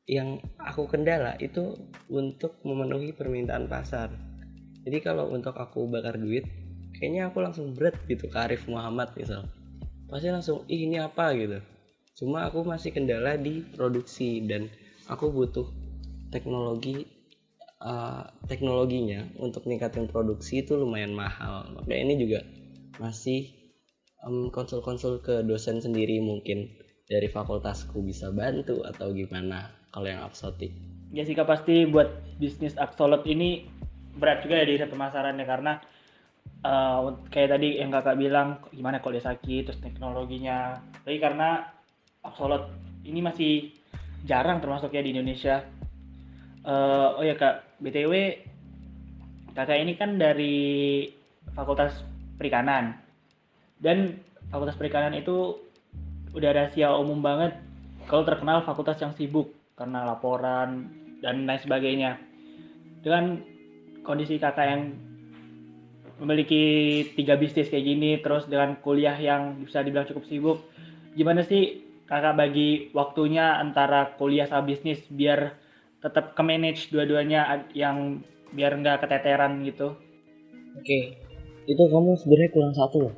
yang 0.08 0.40
aku 0.56 0.88
kendala 0.88 1.36
itu 1.36 1.76
untuk 2.08 2.56
memenuhi 2.64 3.12
permintaan 3.12 3.68
pasar. 3.68 4.08
Jadi 4.88 4.98
kalau 5.04 5.28
untuk 5.28 5.52
aku 5.52 5.84
bakar 5.84 6.16
duit 6.16 6.48
kayaknya 6.96 7.28
aku 7.28 7.44
langsung 7.44 7.76
berat 7.76 7.94
gitu 8.08 8.26
ke 8.26 8.38
Arif 8.40 8.64
Muhammad 8.66 9.12
misal. 9.14 9.44
Pasti 10.08 10.32
langsung 10.32 10.64
ih 10.66 10.88
ini 10.88 10.96
apa? 10.96 11.36
gitu. 11.36 11.60
Cuma 12.18 12.48
aku 12.48 12.64
masih 12.64 12.90
kendala 12.90 13.36
di 13.36 13.62
produksi 13.62 14.42
dan 14.42 14.66
aku 15.06 15.30
butuh 15.30 15.68
teknologi 16.32 17.06
uh, 17.84 18.26
teknologinya 18.50 19.28
untuk 19.38 19.68
ningkatin 19.68 20.10
produksi 20.10 20.66
itu 20.66 20.74
lumayan 20.74 21.14
mahal. 21.14 21.68
Makanya 21.76 22.00
ini 22.08 22.14
juga 22.18 22.40
masih 22.98 23.52
em, 24.26 24.50
konsul-konsul 24.50 25.22
ke 25.22 25.46
dosen 25.46 25.78
sendiri 25.78 26.18
mungkin 26.18 26.74
dari 27.08 27.26
fakultasku 27.32 28.04
bisa 28.04 28.28
bantu 28.28 28.84
atau 28.84 29.10
gimana 29.16 29.72
kalau 29.90 30.12
yang 30.12 30.20
absotik 30.20 30.70
Jessica 31.08 31.48
pasti 31.48 31.88
buat 31.88 32.20
bisnis 32.36 32.76
Axolot 32.76 33.24
ini 33.24 33.64
berat 34.20 34.44
juga 34.44 34.60
ya 34.60 34.66
di 34.68 34.76
pemasarannya 34.76 35.46
karena 35.48 35.72
eh, 36.64 36.98
kayak 37.32 37.50
tadi 37.56 37.68
yang 37.80 37.88
kakak 37.88 38.20
bilang 38.20 38.60
gimana 38.74 39.00
kalau 39.00 39.16
dia 39.16 39.24
sakit 39.24 39.62
terus 39.64 39.80
teknologinya. 39.80 40.76
Tapi 41.06 41.16
karena 41.16 41.64
Axolot 42.20 42.68
ini 43.08 43.24
masih 43.24 43.72
jarang 44.28 44.60
termasuk 44.60 44.92
ya 44.92 45.00
di 45.00 45.16
Indonesia. 45.16 45.64
Eh, 46.68 47.08
oh 47.16 47.24
ya 47.24 47.38
kak 47.40 47.80
btw 47.80 48.44
kakak 49.56 49.80
ini 49.80 49.96
kan 49.96 50.20
dari 50.20 51.08
Fakultas 51.56 52.04
Perikanan. 52.36 53.00
Dan 53.80 54.20
Fakultas 54.52 54.76
Perikanan 54.76 55.16
itu 55.16 55.56
udah 56.34 56.50
rahasia 56.52 56.92
umum 56.96 57.20
banget 57.20 57.56
kalau 58.08 58.24
terkenal 58.24 58.64
fakultas 58.64 59.00
yang 59.00 59.12
sibuk 59.16 59.52
karena 59.76 60.04
laporan 60.08 60.90
dan 61.20 61.44
lain 61.44 61.60
sebagainya. 61.60 62.18
Dengan 63.04 63.40
kondisi 64.02 64.40
kakak 64.40 64.66
yang 64.66 64.82
memiliki 66.18 66.62
tiga 67.14 67.38
bisnis 67.38 67.70
kayak 67.70 67.86
gini, 67.86 68.10
terus 68.18 68.48
dengan 68.50 68.74
kuliah 68.82 69.14
yang 69.14 69.62
bisa 69.62 69.84
dibilang 69.86 70.08
cukup 70.08 70.24
sibuk, 70.26 70.58
gimana 71.14 71.46
sih 71.46 71.84
kakak 72.10 72.34
bagi 72.34 72.90
waktunya 72.96 73.60
antara 73.60 74.16
kuliah 74.18 74.48
sama 74.48 74.66
bisnis 74.66 74.98
biar 75.12 75.54
tetap 76.02 76.34
ke 76.34 76.42
manage 76.42 76.90
dua-duanya 76.90 77.40
ad- 77.46 77.70
yang 77.76 78.22
biar 78.54 78.74
nggak 78.80 79.04
keteteran 79.04 79.60
gitu? 79.68 79.94
oke 80.78 80.98
itu 81.68 81.82
kamu 81.84 82.16
sebenarnya 82.16 82.50
kurang 82.54 82.74
satu 82.74 83.12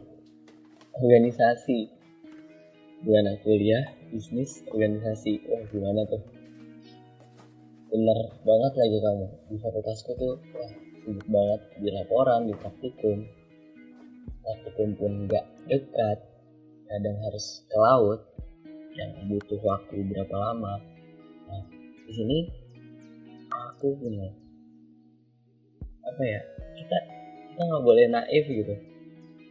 organisasi 0.98 1.99
gimana? 3.00 3.32
Kuliah 3.40 3.84
bisnis 4.12 4.60
organisasi. 4.68 5.40
Wah 5.48 5.64
gimana 5.72 6.04
tuh? 6.08 6.22
Bener 7.90 8.18
banget 8.44 8.72
lagi 8.76 8.98
kamu. 9.00 9.26
Di 9.50 9.56
fakultasku 9.58 10.10
tuh 10.20 10.34
wah 10.54 10.72
sibuk 11.02 11.26
banget. 11.26 11.60
Di 11.80 11.88
laporan 11.90 12.46
di 12.46 12.54
praktikum. 12.54 13.24
Praktikum 14.44 14.88
pun 15.00 15.12
nggak 15.26 15.44
dekat. 15.68 16.18
Kadang 16.90 17.16
harus 17.22 17.64
ke 17.70 17.78
laut 17.78 18.20
yang 18.98 19.10
butuh 19.30 19.60
waktu 19.64 20.04
berapa 20.04 20.36
lama. 20.36 20.82
Nah 21.48 21.62
di 22.04 22.12
sini 22.12 22.38
aku 23.48 23.96
punya 23.96 24.28
apa 26.04 26.22
ya 26.26 26.40
kita 26.74 26.98
kita 27.54 27.62
nggak 27.64 27.84
boleh 27.86 28.04
naif 28.12 28.44
gitu. 28.44 28.74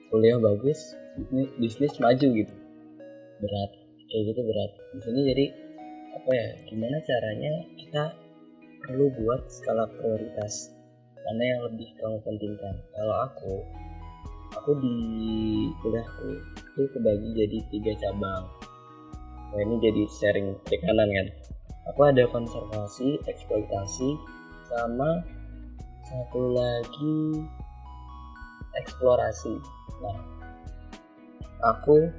Kuliah 0.09 0.41
bagus 0.41 0.97
bisnis, 1.17 1.49
bisnis 1.61 1.93
maju 2.01 2.27
gitu 2.33 2.53
berat. 3.39 3.71
Kayak 4.09 4.23
gitu 4.33 4.41
berat. 4.45 4.71
Sini 5.03 5.21
jadi 5.31 5.45
apa 6.15 6.29
ya 6.33 6.47
gimana 6.67 6.97
caranya 7.05 7.53
kita 7.77 8.03
perlu 8.85 9.05
buat 9.19 9.41
skala 9.47 9.85
prioritas? 9.97 10.73
Mana 11.19 11.43
yang 11.45 11.61
lebih 11.71 11.89
kamu 11.99 12.17
pentingkan? 12.25 12.75
Kalau 12.95 13.15
aku 13.29 13.53
aku 14.59 14.71
di 14.81 14.97
kuliahku 15.79 16.29
itu 16.57 16.81
kebagi 16.95 17.29
jadi 17.37 17.57
tiga 17.69 17.93
cabang. 18.01 18.43
Nah 19.49 19.59
ini 19.65 19.75
jadi 19.81 20.03
sharing 20.09 20.57
perikanan 20.65 21.09
kan? 21.09 21.27
Aku 21.93 22.01
ada 22.05 22.23
konservasi 22.29 23.17
eksploitasi 23.25 24.09
sama 24.69 25.25
satu 26.05 26.53
lagi 26.53 27.17
eksplorasi. 28.77 29.53
Nah, 30.01 30.17
aku 31.65 32.09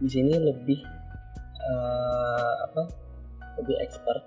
di 0.00 0.08
sini 0.10 0.34
lebih 0.34 0.80
eh, 1.62 2.54
apa? 2.70 2.82
Lebih 3.62 3.76
expert 3.86 4.22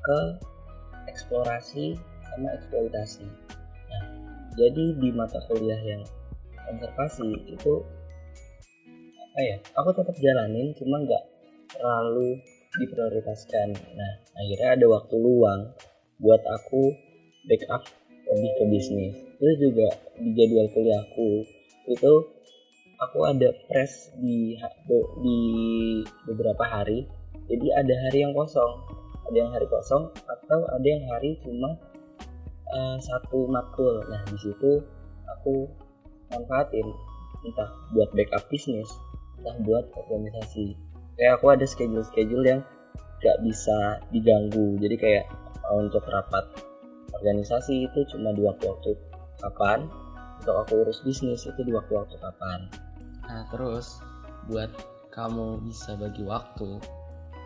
ke 0.00 0.18
eksplorasi 1.06 1.94
sama 2.30 2.48
eksploitasi. 2.58 3.26
Nah, 3.90 4.04
jadi 4.58 4.84
di 4.98 5.08
mata 5.14 5.38
kuliah 5.46 5.78
yang 5.78 6.02
konservasi 6.66 7.30
itu 7.50 7.74
apa 9.30 9.40
ya? 9.46 9.56
Aku 9.78 9.94
tetap 9.94 10.16
jalanin, 10.18 10.74
cuma 10.74 11.02
nggak 11.02 11.24
terlalu 11.70 12.42
diprioritaskan. 12.78 13.74
Nah, 13.74 14.12
akhirnya 14.38 14.68
ada 14.78 14.86
waktu 14.90 15.14
luang 15.18 15.70
buat 16.22 16.42
aku 16.44 16.94
backup 17.46 17.82
lebih 18.30 18.50
ke 18.58 18.64
bisnis. 18.70 19.14
Itu 19.40 19.70
juga 19.70 19.88
di 20.18 20.30
jadwal 20.36 20.68
kuliahku 20.70 21.28
itu 21.90 22.12
aku 23.00 23.24
ada 23.24 23.48
press 23.66 24.12
di 24.20 24.60
di 25.24 25.38
beberapa 26.28 26.64
hari. 26.68 27.08
Jadi 27.50 27.66
ada 27.74 27.94
hari 28.06 28.22
yang 28.22 28.30
kosong, 28.36 28.86
ada 29.26 29.36
yang 29.36 29.50
hari 29.50 29.66
kosong 29.66 30.12
atau 30.28 30.60
ada 30.70 30.86
yang 30.86 31.02
hari 31.10 31.34
cuma 31.42 31.74
uh, 32.70 32.96
satu 33.00 33.48
matkul. 33.50 34.06
Nah 34.06 34.22
di 34.30 34.38
situ 34.38 34.84
aku 35.26 35.66
manfaatin 36.30 36.86
entah 37.42 37.70
buat 37.96 38.12
backup 38.14 38.46
bisnis, 38.52 38.86
entah 39.40 39.56
buat 39.66 39.88
organisasi. 39.96 40.76
Kayak 41.18 41.42
aku 41.42 41.46
ada 41.52 41.66
schedule-schedule 41.66 42.44
yang 42.46 42.60
gak 43.20 43.38
bisa 43.42 43.98
diganggu. 44.14 44.78
Jadi 44.78 44.96
kayak 44.96 45.24
untuk 45.74 46.06
rapat 46.06 46.46
organisasi 47.12 47.90
itu 47.90 48.00
cuma 48.14 48.30
di 48.32 48.46
waktu-waktu 48.46 48.94
kapan 49.42 49.90
untuk 50.40 50.56
aku 50.56 50.72
urus 50.86 51.04
bisnis 51.04 51.44
itu 51.44 51.60
di 51.60 51.72
waktu-waktu 51.74 52.16
kapan 52.16 52.64
nah 53.30 53.46
terus 53.46 54.02
buat 54.50 54.74
kamu 55.14 55.62
bisa 55.62 55.94
bagi 55.94 56.26
waktu 56.26 56.82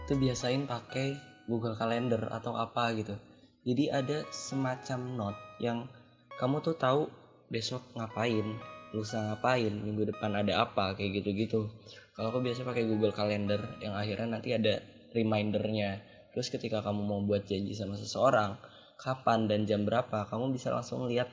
itu 0.05 0.17
biasain 0.17 0.65
pakai 0.65 1.17
Google 1.49 1.77
Calendar 1.77 2.29
atau 2.33 2.57
apa 2.57 2.93
gitu. 2.97 3.17
Jadi 3.65 3.89
ada 3.89 4.25
semacam 4.29 5.01
note 5.17 5.41
yang 5.61 5.89
kamu 6.37 6.61
tuh 6.61 6.77
tahu 6.77 7.09
besok 7.49 7.81
ngapain 7.97 8.45
lusa 8.93 9.19
ngapain 9.33 9.73
minggu 9.73 10.13
depan 10.13 10.37
ada 10.37 10.65
apa 10.65 10.93
kayak 10.93 11.25
gitu-gitu. 11.25 11.73
Kalau 12.13 12.31
aku 12.31 12.45
biasa 12.45 12.69
pakai 12.69 12.85
Google 12.85 13.17
Calendar 13.17 13.81
yang 13.81 13.97
akhirnya 13.97 14.39
nanti 14.39 14.53
ada 14.53 14.85
remindernya. 15.17 16.05
Terus 16.37 16.53
ketika 16.53 16.85
kamu 16.85 17.01
mau 17.01 17.21
buat 17.25 17.49
janji 17.49 17.73
sama 17.73 17.97
seseorang 17.97 18.61
kapan 19.01 19.49
dan 19.51 19.67
jam 19.67 19.83
berapa 19.89 20.29
kamu 20.29 20.53
bisa 20.53 20.69
langsung 20.69 21.09
lihat 21.09 21.33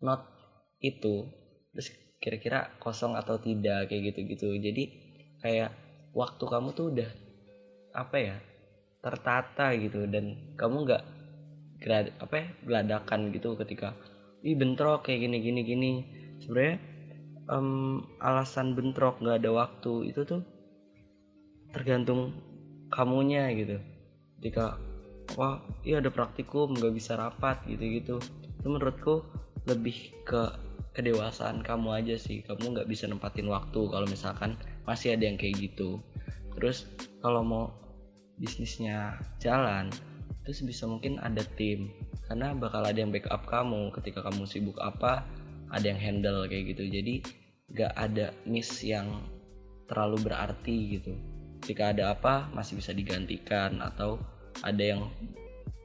not 0.00 0.24
itu. 0.80 1.26
Terus 1.74 2.03
kira-kira 2.24 2.72
kosong 2.80 3.20
atau 3.20 3.36
tidak 3.36 3.92
kayak 3.92 4.16
gitu-gitu. 4.16 4.56
Jadi 4.56 4.88
kayak 5.44 5.76
waktu 6.16 6.44
kamu 6.48 6.72
tuh 6.72 6.86
udah 6.96 7.10
apa 7.92 8.16
ya 8.16 8.36
tertata 9.04 9.76
gitu 9.76 10.08
dan 10.08 10.40
kamu 10.56 10.88
nggak 10.88 11.02
apa 12.16 12.34
ya 12.40 12.48
geladakan 12.64 13.28
gitu 13.28 13.52
ketika 13.60 13.92
ih 14.40 14.56
bentrok 14.56 15.04
kayak 15.04 15.28
gini 15.28 15.36
gini 15.44 15.60
gini. 15.68 15.92
Sebenarnya 16.40 16.80
um, 17.52 18.00
alasan 18.24 18.72
bentrok 18.72 19.20
nggak 19.20 19.44
ada 19.44 19.50
waktu 19.52 20.08
itu 20.08 20.24
tuh 20.24 20.40
tergantung 21.76 22.32
kamunya 22.88 23.52
gitu. 23.52 23.84
Ketika 24.40 24.80
wah 25.36 25.60
iya 25.84 26.00
ada 26.00 26.08
praktikum 26.08 26.72
nggak 26.72 26.94
bisa 26.96 27.20
rapat 27.20 27.60
gitu-gitu. 27.68 28.16
Itu 28.64 28.66
menurutku 28.72 29.20
lebih 29.68 30.24
ke 30.24 30.63
kedewasaan 30.94 31.60
kamu 31.60 32.00
aja 32.00 32.16
sih. 32.16 32.40
Kamu 32.46 32.72
nggak 32.78 32.88
bisa 32.88 33.10
nempatin 33.10 33.50
waktu 33.50 33.80
kalau 33.90 34.06
misalkan 34.06 34.54
masih 34.86 35.18
ada 35.18 35.26
yang 35.26 35.36
kayak 35.36 35.58
gitu. 35.58 35.98
Terus 36.54 36.86
kalau 37.18 37.42
mau 37.42 37.64
bisnisnya 38.38 39.18
jalan 39.42 39.90
terus 40.46 40.62
bisa 40.62 40.86
mungkin 40.86 41.18
ada 41.20 41.42
tim. 41.58 41.90
Karena 42.24 42.56
bakal 42.56 42.86
ada 42.86 42.96
yang 42.96 43.10
backup 43.10 43.44
kamu. 43.44 43.90
Ketika 43.92 44.24
kamu 44.24 44.46
sibuk 44.46 44.78
apa 44.80 45.26
ada 45.74 45.84
yang 45.84 45.98
handle 45.98 46.46
kayak 46.46 46.72
gitu. 46.72 46.86
Jadi 46.86 47.20
nggak 47.74 47.92
ada 47.98 48.30
miss 48.46 48.80
yang 48.86 49.26
terlalu 49.90 50.30
berarti 50.30 50.96
gitu. 50.96 51.12
Ketika 51.60 51.90
ada 51.90 52.14
apa 52.14 52.46
masih 52.54 52.78
bisa 52.78 52.94
digantikan 52.94 53.82
atau 53.82 54.20
ada 54.62 54.80
yang 54.80 55.10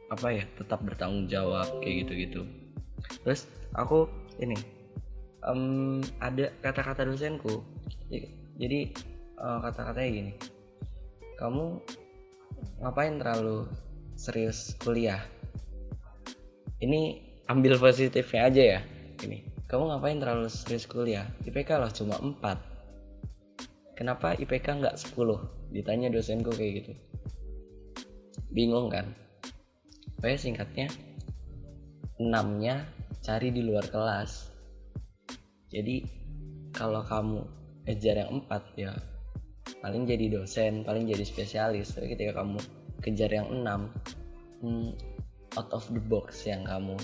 apa 0.10 0.34
ya 0.34 0.46
tetap 0.58 0.86
bertanggung 0.86 1.26
jawab 1.26 1.66
kayak 1.82 2.06
gitu-gitu. 2.06 2.42
Terus 3.26 3.50
aku 3.74 4.06
ini 4.42 4.79
um, 5.46 6.04
ada 6.20 6.52
kata-kata 6.60 7.08
dosenku. 7.08 7.64
Jadi 8.60 8.80
uh, 9.40 9.60
kata-katanya 9.64 10.10
gini. 10.10 10.34
Kamu 11.40 11.80
ngapain 12.84 13.16
terlalu 13.20 13.68
serius 14.20 14.76
kuliah? 14.80 15.24
Ini 16.80 17.24
ambil 17.48 17.80
positifnya 17.80 18.42
aja 18.48 18.64
ya 18.78 18.80
ini. 19.24 19.48
Kamu 19.70 19.94
ngapain 19.94 20.20
terlalu 20.20 20.50
serius 20.52 20.90
kuliah? 20.90 21.28
IPK 21.46 21.70
loh 21.80 21.92
cuma 21.94 22.16
4 22.20 22.80
kenapa 24.00 24.32
IPK 24.40 24.80
nggak 24.80 24.96
10 24.96 25.76
ditanya 25.76 26.08
dosenku 26.08 26.56
kayak 26.56 26.84
gitu. 26.84 26.94
Bingung 28.56 28.88
kan? 28.88 29.12
Pokoknya 30.16 30.40
singkatnya 30.40 30.88
enamnya 32.20 32.88
cari 33.20 33.52
di 33.52 33.64
luar 33.64 33.88
kelas 33.92 34.49
jadi 35.70 36.06
kalau 36.74 37.02
kamu 37.06 37.46
kejar 37.86 38.22
yang 38.22 38.42
empat 38.42 38.64
ya 38.78 38.94
paling 39.82 40.06
jadi 40.10 40.34
dosen 40.34 40.82
paling 40.82 41.06
jadi 41.06 41.26
spesialis. 41.26 41.94
Tapi 41.94 42.14
ketika 42.14 42.42
kamu 42.42 42.58
kejar 43.06 43.30
yang 43.30 43.48
enam 43.50 43.94
hmm, 44.62 44.94
out 45.58 45.70
of 45.74 45.86
the 45.94 46.02
box 46.02 46.46
yang 46.50 46.66
kamu 46.66 46.98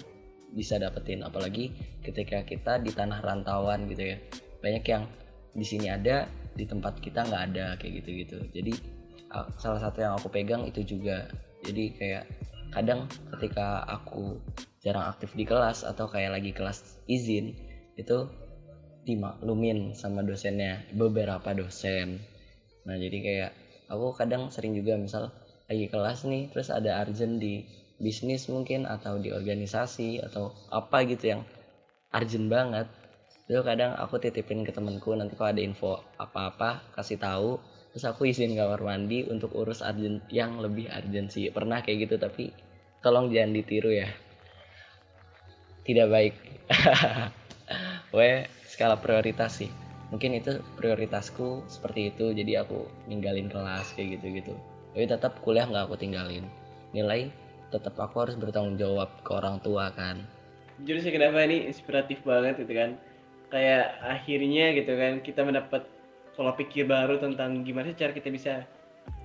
bisa 0.58 0.82
dapetin. 0.82 1.22
Apalagi 1.22 1.74
ketika 2.02 2.42
kita 2.46 2.82
di 2.82 2.90
tanah 2.94 3.22
rantauan 3.22 3.86
gitu 3.90 4.14
ya. 4.14 4.18
Banyak 4.62 4.86
yang 4.90 5.06
di 5.56 5.66
sini 5.66 5.88
ada 5.94 6.26
di 6.58 6.66
tempat 6.66 7.00
kita 7.00 7.24
nggak 7.26 7.44
ada 7.52 7.76
kayak 7.76 8.00
gitu 8.00 8.10
gitu 8.24 8.38
jadi 8.56 8.74
salah 9.60 9.84
satu 9.84 10.00
yang 10.00 10.16
aku 10.16 10.32
pegang 10.32 10.64
itu 10.64 10.84
juga. 10.84 11.28
Jadi 11.66 11.92
kayak 11.98 12.24
kadang 12.72 13.08
ketika 13.36 13.84
aku 13.84 14.40
jarang 14.80 15.12
aktif 15.12 15.34
di 15.36 15.44
kelas 15.44 15.84
atau 15.84 16.08
kayak 16.08 16.40
lagi 16.40 16.52
kelas 16.56 17.04
izin 17.10 17.52
itu 18.00 18.28
dimaklumin 19.06 19.94
sama 19.94 20.26
dosennya 20.26 20.82
beberapa 20.92 21.54
dosen. 21.54 22.26
Nah 22.90 22.98
jadi 22.98 23.18
kayak 23.22 23.52
aku 23.88 24.18
kadang 24.18 24.50
sering 24.50 24.74
juga 24.74 24.98
misal 24.98 25.30
lagi 25.70 25.86
kelas 25.90 26.26
nih 26.26 26.50
terus 26.50 26.74
ada 26.74 27.02
urgent 27.06 27.38
di 27.38 27.62
bisnis 28.02 28.50
mungkin 28.52 28.84
atau 28.90 29.22
di 29.22 29.32
organisasi 29.32 30.20
atau 30.26 30.52
apa 30.74 31.06
gitu 31.06 31.38
yang 31.38 31.42
urgent 32.12 32.50
banget. 32.50 32.90
Itu 33.46 33.62
kadang 33.62 33.94
aku 33.94 34.18
titipin 34.18 34.66
ke 34.66 34.74
temenku 34.74 35.14
nanti 35.14 35.38
kalau 35.38 35.54
ada 35.54 35.62
info 35.62 36.02
apa-apa 36.18 36.82
kasih 36.98 37.22
tahu 37.22 37.62
terus 37.94 38.12
aku 38.12 38.28
izin 38.28 38.60
kamar 38.60 38.84
mandi 38.84 39.24
untuk 39.24 39.56
urus 39.56 39.80
urgent 39.86 40.26
yang 40.34 40.58
lebih 40.58 40.90
urgent 40.90 41.30
sih. 41.30 41.54
Pernah 41.54 41.86
kayak 41.86 42.10
gitu 42.10 42.16
tapi 42.18 42.50
tolong 43.06 43.30
jangan 43.30 43.54
ditiru 43.54 43.94
ya. 43.94 44.10
Tidak 45.86 46.10
baik 46.10 46.34
we 48.16 48.48
skala 48.66 48.96
prioritas 48.96 49.60
sih. 49.60 49.70
Mungkin 50.10 50.40
itu 50.40 50.64
prioritasku 50.80 51.68
seperti 51.68 52.16
itu 52.16 52.32
jadi 52.32 52.64
aku 52.64 52.88
ninggalin 53.12 53.52
kelas 53.52 53.92
kayak 53.94 54.18
gitu 54.22 54.40
gitu 54.40 54.56
tapi 54.96 55.12
tetap 55.12 55.44
kuliah 55.44 55.68
nggak 55.68 55.92
aku 55.92 56.00
tinggalin. 56.00 56.48
Nilai 56.96 57.28
tetap 57.68 58.00
aku 58.00 58.24
harus 58.24 58.40
bertanggung 58.40 58.80
jawab 58.80 59.12
ke 59.28 59.32
orang 59.36 59.60
tua 59.60 59.92
kan. 59.92 60.24
Jujur 60.80 61.04
sih 61.04 61.12
kenapa 61.12 61.44
ini 61.44 61.68
inspiratif 61.68 62.24
banget 62.24 62.64
gitu 62.64 62.72
kan? 62.72 62.96
Kayak 63.52 64.00
akhirnya 64.00 64.72
gitu 64.72 64.96
kan 64.96 65.20
kita 65.20 65.44
mendapat 65.44 65.84
pola 66.40 66.56
pikir 66.56 66.88
baru 66.88 67.20
tentang 67.20 67.68
gimana 67.68 67.92
sih 67.92 68.00
cara 68.00 68.16
kita 68.16 68.32
bisa 68.32 68.64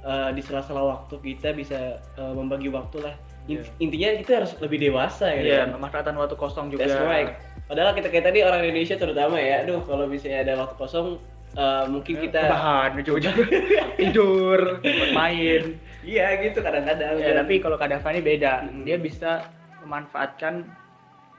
uh, 0.02 0.34
di 0.34 0.42
sela-sela 0.42 0.82
waktu 0.82 1.22
kita 1.22 1.54
bisa 1.54 2.02
uh, 2.18 2.34
membagi 2.34 2.66
waktu 2.66 3.06
lah 3.06 3.14
yeah. 3.58 3.82
intinya 3.82 4.08
kita 4.22 4.32
harus 4.44 4.52
lebih 4.62 4.78
dewasa 4.78 5.34
gitu 5.34 5.50
yeah, 5.50 5.66
kan 5.66 5.74
memanfaatkan 5.74 6.14
waktu 6.14 6.36
kosong 6.38 6.70
juga 6.70 6.86
That's 6.86 7.02
right. 7.02 7.34
padahal 7.66 7.90
kita 7.98 8.08
kayak 8.12 8.24
tadi 8.30 8.38
orang 8.46 8.62
Indonesia 8.62 8.94
terutama 8.94 9.36
ya 9.42 9.66
aduh 9.66 9.82
kalau 9.82 10.06
misalnya 10.06 10.46
ada 10.46 10.52
waktu 10.62 10.74
kosong 10.78 11.18
uh, 11.58 11.84
mungkin 11.90 12.14
kita 12.22 12.46
bahan 12.46 13.02
ujung-ujung 13.02 13.36
tidur 13.98 14.78
main 15.10 15.76
iya 16.06 16.38
gitu 16.38 16.62
kadang-kadang 16.62 17.18
ya, 17.18 17.34
tapi 17.34 17.58
kalau 17.58 17.76
kadang 17.76 18.00
ini 18.14 18.22
beda 18.22 18.52
hmm. 18.70 18.86
dia 18.86 18.96
bisa 18.96 19.50
memanfaatkan 19.82 20.68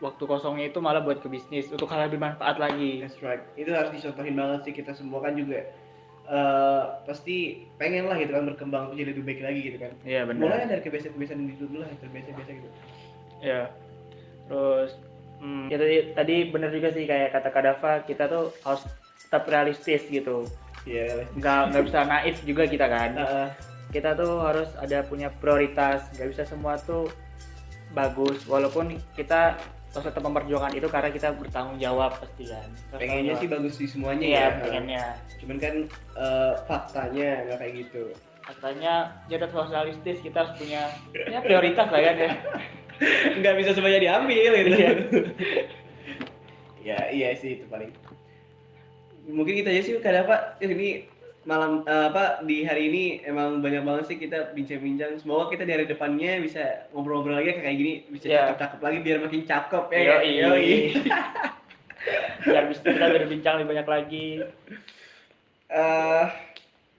waktu 0.01 0.23
kosongnya 0.25 0.73
itu 0.73 0.81
malah 0.81 1.05
buat 1.05 1.21
ke 1.21 1.29
bisnis 1.29 1.69
untuk 1.69 1.85
hal 1.93 2.09
lebih 2.09 2.17
bermanfaat 2.17 2.57
lagi. 2.57 3.05
That's 3.05 3.21
right. 3.21 3.45
Itu 3.53 3.69
harus 3.71 3.93
dicontohin 3.93 4.33
banget 4.33 4.59
sih 4.65 4.73
kita 4.73 4.97
semua 4.97 5.21
kan 5.21 5.37
juga 5.37 5.61
uh, 6.31 7.03
pasti 7.03 7.67
pengen 7.75 8.07
lah 8.07 8.15
gitu 8.15 8.31
kan 8.31 8.47
berkembang 8.47 8.95
jadi 8.95 9.11
lebih 9.11 9.23
baik 9.27 9.41
lagi 9.43 9.61
gitu 9.67 9.77
kan. 9.83 9.91
Iya 10.07 10.23
benar. 10.25 10.41
Mulai 10.47 10.65
dari 10.71 10.81
kebiasaan-kebiasaan 10.81 11.39
itu 11.51 11.67
dulu 11.67 11.83
lah 11.83 11.89
terbiasa-biasa 11.99 12.51
gitu. 12.55 12.69
Iya. 13.41 13.61
terus 14.45 14.99
hmm, 15.39 15.71
ya 15.71 15.77
tadi 15.79 15.95
tadi 16.11 16.35
bener 16.51 16.69
juga 16.69 16.91
sih 16.91 17.07
kayak 17.07 17.31
kata 17.31 17.49
Kadafa 17.49 17.91
kita 18.03 18.27
tuh 18.27 18.51
harus 18.61 18.83
tetap 19.23 19.47
realistis 19.47 20.03
gitu 20.05 20.43
Iya. 20.83 21.23
nggak 21.39 21.61
nggak 21.71 21.83
bisa 21.87 21.99
naif 22.03 22.37
juga 22.43 22.67
kita 22.67 22.85
kan 22.85 23.15
Heeh. 23.15 23.47
kita 23.95 24.13
tuh 24.13 24.43
harus 24.43 24.67
ada 24.75 25.01
punya 25.07 25.31
prioritas 25.39 26.03
nggak 26.13 26.29
bisa 26.35 26.43
semua 26.43 26.75
tuh 26.77 27.07
bagus 27.93 28.43
walaupun 28.43 28.99
kita 29.15 29.55
harus 29.91 30.07
tetap 30.07 30.23
memperjuangkan 30.23 30.71
itu 30.79 30.87
karena 30.87 31.09
kita 31.11 31.35
bertanggung 31.35 31.75
jawab 31.75 32.15
pasti 32.15 32.47
kan 32.47 32.69
pengennya 32.95 33.35
sih 33.43 33.47
bagus 33.51 33.75
di 33.75 33.87
semuanya 33.91 34.23
iya 34.23 34.39
ya. 34.39 34.47
pengennya 34.63 35.05
Cuman 35.43 35.57
kan 35.59 35.75
eh, 36.15 36.53
faktanya 36.69 37.29
nggak 37.49 37.57
kayak 37.59 37.73
gitu. 37.87 38.03
katanya 38.41 38.93
ya 39.29 39.37
tetap 39.37 39.53
harus 39.53 39.71
realistis 39.71 40.17
kita 40.23 40.37
harus 40.43 40.53
punya 40.57 40.81
ya 41.29 41.39
prioritas 41.43 41.87
lah 41.91 42.01
kan 42.01 42.15
ya 42.17 42.31
nggak 43.41 43.55
bisa 43.59 43.69
semuanya 43.75 43.99
diambil 43.99 44.51
gitu. 44.55 44.69
Iya. 44.77 44.91
ya 46.87 46.99
iya 47.11 47.27
sih 47.37 47.59
itu 47.59 47.65
paling. 47.67 47.91
Mungkin 49.29 49.53
kita 49.61 49.69
aja 49.69 49.81
sih 49.85 49.93
karena 50.01 50.25
apa 50.25 50.57
ini 50.61 51.05
malam 51.41 51.81
eh, 51.83 52.05
apa 52.07 52.45
di 52.45 52.61
hari 52.61 52.87
ini 52.87 53.03
emang 53.25 53.59
banyak 53.59 53.81
banget 53.81 54.03
sih 54.07 54.17
kita 54.17 54.53
bincang-bincang. 54.53 55.17
Semoga 55.17 55.49
kita 55.49 55.65
di 55.65 55.73
hari 55.73 55.85
depannya 55.85 56.37
bisa 56.37 56.85
ngobrol-ngobrol 56.93 57.41
lagi 57.41 57.57
kayak 57.57 57.75
gini 57.75 57.93
bisa 58.07 58.29
Iya. 58.29 58.53
cakep-cakep 58.53 58.79
lagi 58.79 58.97
biar 59.01 59.17
makin 59.19 59.41
cakep 59.43 59.85
ya. 59.89 59.99
Kan? 60.05 60.19
Yoi. 60.21 60.73
biar 62.45 62.63
bisa 62.65 62.81
kita 62.83 63.05
berbincang 63.07 63.53
lebih 63.57 63.69
banyak 63.69 63.87
lagi 63.87 64.25
Eh, 65.71 66.25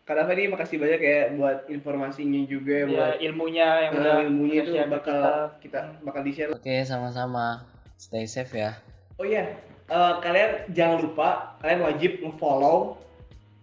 Kak 0.02 0.16
Dava 0.16 0.32
ini 0.32 0.48
makasih 0.48 0.80
banyak 0.80 0.98
ya 0.98 1.18
buat 1.36 1.68
informasinya 1.68 2.40
juga 2.48 2.74
ya, 2.74 2.86
buat 2.88 3.14
ilmunya 3.20 3.68
yang 3.84 3.92
eh, 3.92 4.00
udah 4.00 4.14
ilmunya 4.24 4.60
itu 4.64 4.72
bakal 4.88 5.20
kita. 5.60 5.84
kita 5.92 6.02
bakal 6.02 6.20
di 6.24 6.32
share. 6.32 6.50
Oke, 6.50 6.80
sama-sama. 6.82 7.68
Stay 7.94 8.24
safe 8.24 8.56
ya. 8.56 8.72
Oh 9.20 9.28
iya, 9.28 9.54
eh, 9.86 10.14
kalian 10.18 10.72
jangan 10.72 11.04
lupa 11.04 11.28
kalian 11.60 11.84
wajib 11.84 12.18
nge-follow 12.18 12.96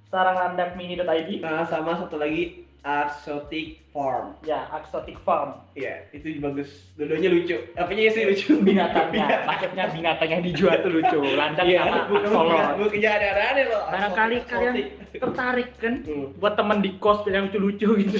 saranglandakmini.id 0.09 1.29
nah, 1.39 1.65
sama 1.65 1.97
satu 1.97 2.17
lagi 2.17 2.65
Exotic 2.79 3.83
Farm. 3.91 4.39
ya 4.41 4.63
Exotic 4.71 5.19
Farm 5.19 5.59
Iya, 5.75 6.07
itu 6.09 6.39
bagus. 6.39 6.87
Dua-duanya 6.95 7.27
lucu. 7.27 7.59
Apanya 7.75 8.07
sih 8.09 8.23
lucu? 8.23 8.55
binatangnya 8.57 9.27
maksudnya 9.51 9.91
binatang 9.91 10.29
yang 10.31 10.41
dijual 10.41 10.79
tuh 10.79 10.91
lucu 10.95 11.19
landak 11.35 11.67
Iya, 11.67 11.83
sama 11.83 12.07
bukan 12.07 12.23
Axolotl 12.23 12.55
bukan 12.55 12.75
bukan 12.79 12.97
jangan 12.97 13.19
aneh-aneh 13.21 13.65
loh. 13.67 13.83
barangkali 13.91 14.35
kalian 14.47 14.75
tertarik 15.11 15.69
kan 15.77 15.93
Hmm. 16.07 16.31
buat 16.39 16.55
temen 16.55 16.79
di 16.79 16.91
kos 16.97 17.19
yang 17.25 17.51
lucu-lucu 17.51 17.87
gitu 17.99 18.17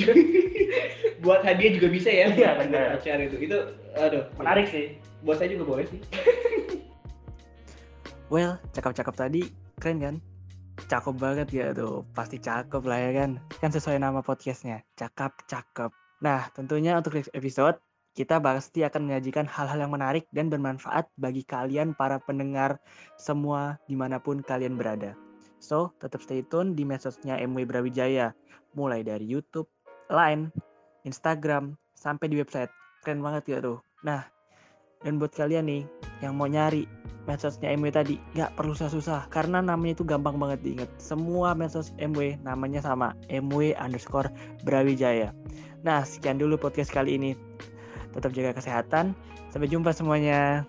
Buat 1.23 1.43
hadiah 1.43 1.71
juga 1.75 1.87
bisa 1.89 2.09
ya. 2.09 2.27
Iya, 2.29 2.59
benar. 2.59 2.95
Pacar 2.95 3.19
itu. 3.19 3.35
Itu 3.39 3.57
aduh, 3.93 4.27
menarik 4.35 4.67
sih 4.67 4.95
Buat 5.19 5.39
saya 5.39 5.51
juga 5.51 5.63
boleh 5.65 5.85
sih. 5.87 5.99
Well, 8.27 8.59
cakep-cakep 8.71 9.15
tadi 9.15 9.41
keren 9.79 9.99
kan? 9.99 10.15
Cakep 10.89 11.21
banget 11.21 11.47
ya 11.53 11.69
tuh, 11.69 12.01
pasti 12.17 12.41
cakep 12.41 12.81
lah 12.81 12.97
ya 12.97 13.11
kan? 13.21 13.37
Kan 13.61 13.69
sesuai 13.69 14.01
nama 14.01 14.25
podcastnya, 14.25 14.81
cakep-cakep. 14.97 15.93
Nah, 16.25 16.49
tentunya 16.57 16.97
untuk 16.97 17.13
next 17.13 17.29
episode, 17.37 17.77
kita 18.17 18.41
pasti 18.41 18.81
akan 18.81 19.05
menyajikan 19.05 19.45
hal-hal 19.45 19.85
yang 19.85 19.93
menarik 19.93 20.25
dan 20.33 20.49
bermanfaat 20.49 21.05
bagi 21.13 21.45
kalian 21.45 21.93
para 21.93 22.17
pendengar 22.17 22.81
semua 23.21 23.77
di 23.85 23.93
mana 23.93 24.17
pun 24.17 24.41
kalian 24.41 24.81
berada. 24.81 25.13
So, 25.61 25.93
tetap 26.01 26.25
stay 26.25 26.41
tune 26.41 26.73
di 26.73 26.89
medsosnya 26.89 27.37
MW 27.37 27.69
Brawijaya, 27.69 28.33
mulai 28.73 29.05
dari 29.05 29.29
YouTube, 29.29 29.69
Line, 30.09 30.49
Instagram, 31.05 31.77
sampai 31.93 32.33
di 32.33 32.41
website. 32.41 32.73
Keren 33.05 33.21
banget 33.21 33.45
ya 33.45 33.57
tuh. 33.61 33.77
Nah, 34.01 34.25
dan 35.03 35.19
buat 35.19 35.31
kalian 35.31 35.65
nih 35.67 35.83
yang 36.19 36.35
mau 36.35 36.47
nyari 36.47 36.83
medsosnya 37.29 37.69
MW 37.77 37.93
tadi 37.93 38.15
nggak 38.33 38.57
perlu 38.57 38.73
susah-susah. 38.73 39.29
Karena 39.29 39.61
namanya 39.61 40.01
itu 40.01 40.05
gampang 40.07 40.41
banget 40.41 40.65
diingat. 40.65 40.89
Semua 40.97 41.53
medsos 41.53 41.93
MW 42.01 42.41
namanya 42.41 42.81
sama. 42.81 43.13
MW 43.29 43.77
underscore 43.77 44.33
Brawijaya. 44.65 45.29
Nah 45.85 46.01
sekian 46.01 46.41
dulu 46.41 46.57
podcast 46.57 46.89
kali 46.89 47.15
ini. 47.21 47.37
Tetap 48.17 48.33
jaga 48.33 48.57
kesehatan. 48.57 49.13
Sampai 49.53 49.69
jumpa 49.69 49.93
semuanya 49.93 50.65